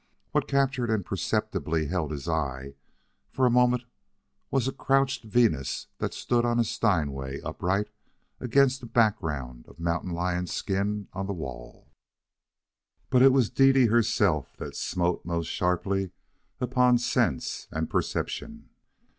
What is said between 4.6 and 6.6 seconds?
a Crouched Venus that stood on